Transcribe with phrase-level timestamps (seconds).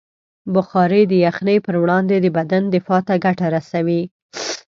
[0.53, 4.01] بخاري د یخنۍ پر وړاندې د بدن دفاع ته ګټه رسوي.